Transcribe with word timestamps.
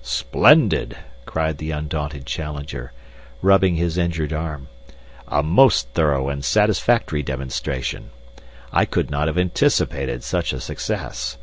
"Splendid!" 0.00 0.96
cried 1.26 1.58
the 1.58 1.72
undaunted 1.72 2.24
Challenger, 2.24 2.92
rubbing 3.42 3.74
his 3.74 3.98
injured 3.98 4.32
arm. 4.32 4.68
"A 5.26 5.42
most 5.42 5.88
thorough 5.88 6.28
and 6.28 6.44
satisfactory 6.44 7.24
demonstration! 7.24 8.10
I 8.72 8.84
could 8.84 9.10
not 9.10 9.26
have 9.26 9.36
anticipated 9.38 10.22
such 10.22 10.52
a 10.52 10.60
success. 10.60 11.36